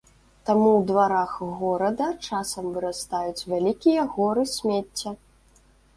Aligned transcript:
Таму 0.49 0.67
ў 0.77 0.79
дварах 0.91 1.35
горада 1.59 2.07
часам 2.29 2.71
вырастаюць 2.77 3.45
вялікія 3.53 4.07
горы 4.15 4.43
смецця. 4.57 5.09